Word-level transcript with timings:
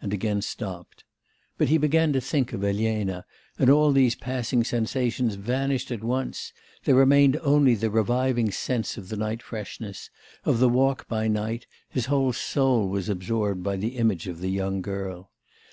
and 0.00 0.12
again 0.14 0.40
stopped. 0.40 1.02
But 1.58 1.66
he 1.68 1.78
began 1.78 2.12
to 2.12 2.20
think 2.20 2.52
of 2.52 2.62
Elena, 2.62 3.26
and 3.58 3.68
all 3.68 3.90
these 3.90 4.14
passing 4.14 4.62
sensations 4.62 5.34
vanished 5.34 5.90
at 5.90 6.04
once; 6.04 6.52
there 6.84 6.94
remained 6.94 7.38
only 7.38 7.74
the 7.74 7.90
reviving 7.90 8.52
sense 8.52 8.96
of 8.96 9.08
the 9.08 9.16
night 9.16 9.42
freshness, 9.42 10.10
of 10.44 10.60
the 10.60 10.68
walk 10.68 11.08
by 11.08 11.26
night; 11.26 11.66
his 11.88 12.06
whole 12.06 12.32
soul 12.32 12.86
was 12.88 13.08
absorbed 13.08 13.64
by 13.64 13.74
the 13.74 13.96
image 13.96 14.28
of 14.28 14.38
the 14.38 14.50
young 14.52 14.80
girl. 14.80 15.32